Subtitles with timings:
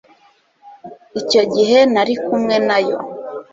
[1.21, 2.97] Icyo gihe nari kumwe na yo